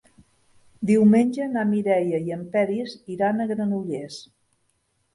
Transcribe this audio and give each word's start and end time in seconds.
Diumenge 0.91 1.47
na 1.51 1.67
Mireia 1.75 2.23
i 2.31 2.35
en 2.39 2.43
Peris 2.57 2.99
iran 3.19 3.39
a 3.39 3.51
Granollers. 3.55 4.23